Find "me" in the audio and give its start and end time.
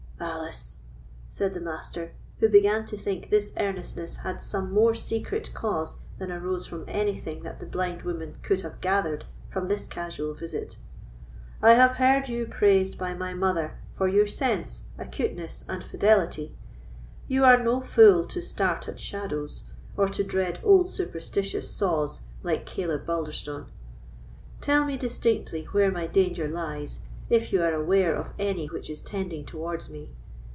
24.85-24.97, 29.89-30.09